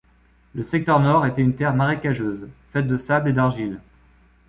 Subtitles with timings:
[0.55, 3.79] Le secteur nord était une terre marécageuse, faite de sable et d'argile.